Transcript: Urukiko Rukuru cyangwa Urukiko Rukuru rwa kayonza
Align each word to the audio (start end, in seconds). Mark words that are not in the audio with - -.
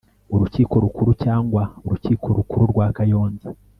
Urukiko 0.35 0.73
Rukuru 0.83 1.11
cyangwa 1.23 1.61
Urukiko 1.85 2.25
Rukuru 2.37 2.63
rwa 2.71 2.87
kayonza 2.95 3.47